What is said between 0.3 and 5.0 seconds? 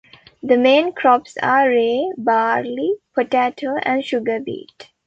The main crops are rye, barley, potato and sugar beet.